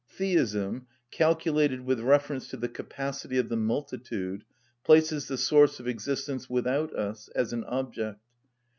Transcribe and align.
Theism, 0.09 0.87
calculated 1.11 1.81
with 1.85 1.99
reference 1.99 2.47
to 2.47 2.57
the 2.57 2.67
capacity 2.67 3.37
of 3.37 3.49
the 3.49 3.55
multitude, 3.55 4.43
places 4.83 5.27
the 5.27 5.37
source 5.37 5.79
of 5.79 5.87
existence 5.87 6.49
without 6.49 6.91
us, 6.97 7.29
as 7.35 7.53
an 7.53 7.63
object. 7.65 8.19